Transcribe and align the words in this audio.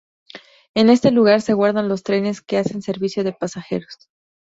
En 0.73 0.89
este 0.89 1.11
lugar 1.11 1.41
se 1.43 1.53
guardan 1.53 1.87
los 1.87 2.01
trenes 2.01 2.41
que 2.41 2.57
hacen 2.57 2.81
servicio 2.81 3.23
de 3.23 3.33
pasajeros. 3.33 4.09